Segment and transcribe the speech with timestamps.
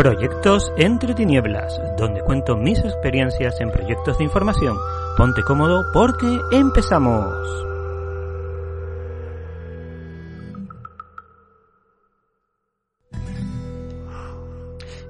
[0.00, 4.74] Proyectos entre tinieblas, donde cuento mis experiencias en proyectos de información.
[5.14, 7.36] Ponte cómodo porque empezamos.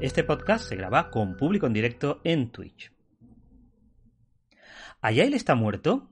[0.01, 2.91] Este podcast se graba con público en directo en Twitch.
[5.03, 6.11] ¿Ayail está muerto?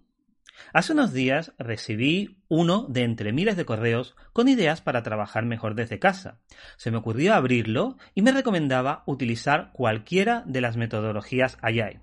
[0.73, 5.75] Hace unos días recibí uno de entre miles de correos con ideas para trabajar mejor
[5.75, 6.41] desde casa.
[6.77, 12.03] Se me ocurrió abrirlo y me recomendaba utilizar cualquiera de las metodologías Agile.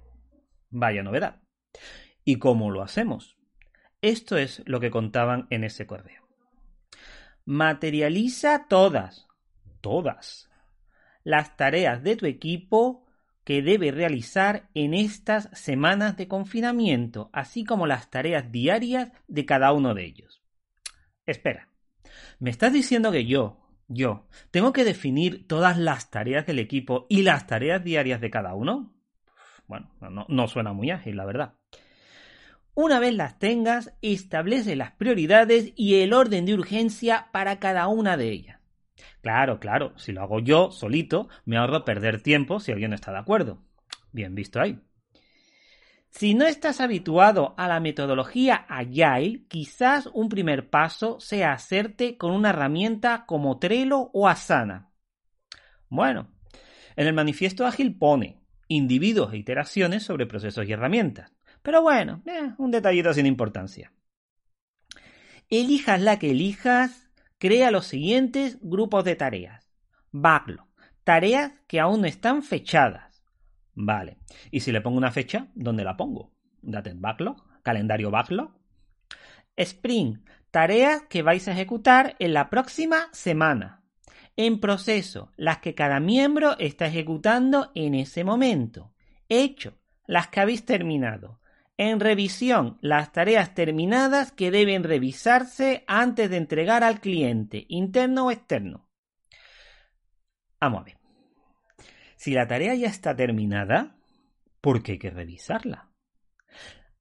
[0.70, 1.42] Vaya novedad.
[2.24, 3.38] ¿Y cómo lo hacemos?
[4.02, 6.28] Esto es lo que contaban en ese correo.
[7.46, 9.28] Materializa todas,
[9.82, 10.50] todas,
[11.24, 13.05] las tareas de tu equipo
[13.46, 19.72] que debe realizar en estas semanas de confinamiento, así como las tareas diarias de cada
[19.72, 20.42] uno de ellos.
[21.28, 21.70] Espera,
[22.40, 27.22] ¿me estás diciendo que yo, yo, tengo que definir todas las tareas del equipo y
[27.22, 28.96] las tareas diarias de cada uno?
[29.68, 31.54] Bueno, no, no suena muy ágil, la verdad.
[32.74, 38.18] Una vez las tengas, establece las prioridades y el orden de urgencia para cada una
[38.18, 38.65] de ellas.
[39.22, 43.12] Claro, claro, si lo hago yo solito, me ahorro perder tiempo si alguien no está
[43.12, 43.62] de acuerdo.
[44.12, 44.80] Bien visto ahí.
[46.10, 52.32] Si no estás habituado a la metodología Agile, quizás un primer paso sea hacerte con
[52.32, 54.92] una herramienta como Trello o Asana.
[55.90, 56.32] Bueno,
[56.96, 61.34] en el manifiesto ágil pone individuos e iteraciones sobre procesos y herramientas.
[61.62, 63.92] Pero bueno, eh, un detallito sin importancia.
[65.50, 67.05] Elijas la que elijas,
[67.46, 69.70] crea los siguientes grupos de tareas.
[70.12, 70.66] Backlog.
[71.04, 73.24] Tareas que aún no están fechadas.
[73.76, 74.18] Vale.
[74.50, 76.32] Y si le pongo una fecha, ¿dónde la pongo?
[76.64, 78.50] Date backlog, calendario backlog.
[79.56, 80.28] Sprint.
[80.50, 83.84] Tareas que vais a ejecutar en la próxima semana.
[84.36, 88.92] En proceso, las que cada miembro está ejecutando en ese momento.
[89.30, 89.78] Hecho,
[90.08, 91.42] las que habéis terminado.
[91.78, 98.32] En revisión, las tareas terminadas que deben revisarse antes de entregar al cliente, interno o
[98.32, 98.88] externo.
[100.60, 100.98] Vamos a ver.
[102.16, 103.98] Si la tarea ya está terminada,
[104.62, 105.90] ¿por qué hay que revisarla?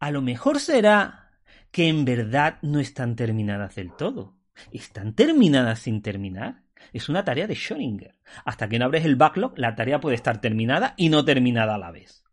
[0.00, 1.30] A lo mejor será
[1.70, 4.36] que en verdad no están terminadas del todo.
[4.72, 6.62] ¿Están terminadas sin terminar?
[6.92, 8.16] Es una tarea de Schrödinger.
[8.44, 11.78] Hasta que no abres el backlog, la tarea puede estar terminada y no terminada a
[11.78, 12.23] la vez.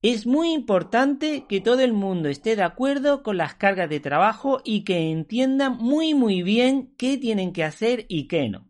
[0.00, 4.60] Es muy importante que todo el mundo esté de acuerdo con las cargas de trabajo
[4.64, 8.68] y que entiendan muy muy bien qué tienen que hacer y qué no.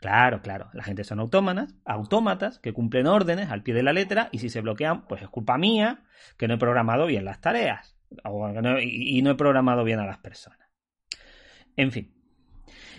[0.00, 4.30] Claro, claro, la gente son autómatas, autómatas que cumplen órdenes al pie de la letra
[4.32, 6.02] y si se bloquean, pues es culpa mía
[6.36, 7.96] que no he programado bien las tareas
[8.82, 10.58] y no he programado bien a las personas.
[11.76, 12.12] En fin.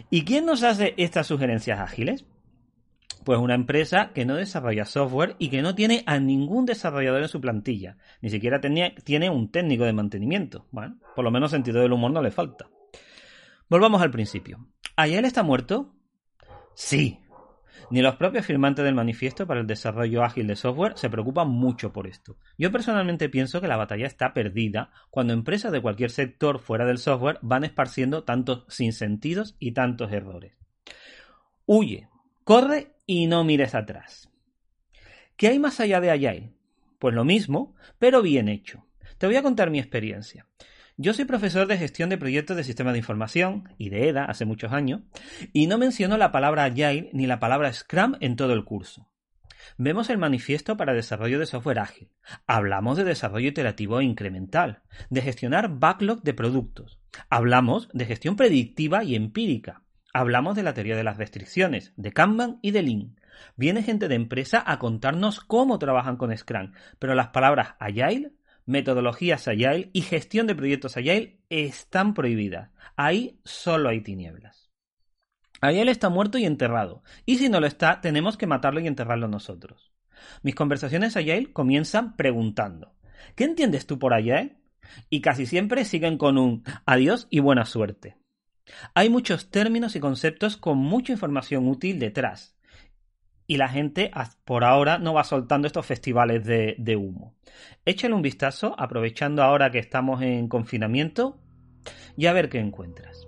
[0.09, 2.25] ¿Y quién nos hace estas sugerencias ágiles?
[3.23, 7.29] Pues una empresa que no desarrolla software y que no tiene a ningún desarrollador en
[7.29, 7.97] su plantilla.
[8.21, 10.67] Ni siquiera tiene un técnico de mantenimiento.
[10.71, 12.69] Bueno, por lo menos sentido del humor no le falta.
[13.69, 14.67] Volvamos al principio.
[14.95, 15.95] ¿Ayer está muerto?
[16.75, 17.19] Sí.
[17.89, 21.93] Ni los propios firmantes del manifiesto para el desarrollo ágil de software se preocupan mucho
[21.93, 22.37] por esto.
[22.57, 26.97] Yo personalmente pienso que la batalla está perdida cuando empresas de cualquier sector fuera del
[26.97, 30.53] software van esparciendo tantos sinsentidos y tantos errores.
[31.65, 32.09] Huye,
[32.43, 34.29] corre y no mires atrás.
[35.35, 36.53] ¿Qué hay más allá de Agile?
[36.99, 38.85] Pues lo mismo, pero bien hecho.
[39.17, 40.47] Te voy a contar mi experiencia.
[40.95, 44.45] Yo soy profesor de gestión de proyectos de sistemas de información y de EDA hace
[44.45, 45.01] muchos años,
[45.51, 49.09] y no menciono la palabra Agile ni la palabra Scrum en todo el curso.
[49.77, 52.09] Vemos el manifiesto para desarrollo de software ágil.
[52.45, 56.99] Hablamos de desarrollo iterativo e incremental, de gestionar backlog de productos.
[57.29, 59.82] Hablamos de gestión predictiva y empírica.
[60.13, 63.19] Hablamos de la teoría de las restricciones, de Kanban y de Lean.
[63.55, 68.31] Viene gente de empresa a contarnos cómo trabajan con Scrum, pero las palabras Agile,
[68.67, 72.69] metodologías Agile y gestión de proyectos Agile están prohibidas.
[72.95, 74.71] Ahí solo hay tinieblas.
[75.61, 79.27] Agile está muerto y enterrado, y si no lo está, tenemos que matarlo y enterrarlo
[79.27, 79.93] nosotros.
[80.43, 82.93] Mis conversaciones Agile comienzan preguntando,
[83.35, 84.57] ¿Qué entiendes tú por eh?
[85.09, 88.17] Y casi siempre siguen con un adiós y buena suerte.
[88.93, 92.55] Hay muchos términos y conceptos con mucha información útil detrás.
[93.45, 94.11] Y la gente
[94.45, 97.35] por ahora no va soltando estos festivales de, de humo.
[97.85, 101.39] Échale un vistazo, aprovechando ahora que estamos en confinamiento,
[102.15, 103.27] y a ver qué encuentras.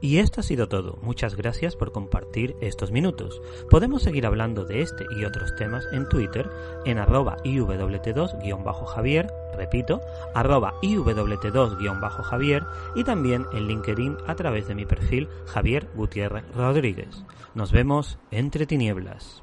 [0.00, 0.98] Y esto ha sido todo.
[1.02, 3.42] Muchas gracias por compartir estos minutos.
[3.68, 6.48] Podemos seguir hablando de este y otros temas en Twitter
[6.84, 10.00] en arroba iwt2-javier, repito,
[10.34, 17.24] arroba iwt2-javier y también en LinkedIn a través de mi perfil Javier Gutiérrez Rodríguez.
[17.54, 19.42] Nos vemos entre tinieblas.